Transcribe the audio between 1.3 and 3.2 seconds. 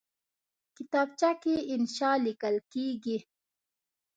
کې انشاء لیکل کېږي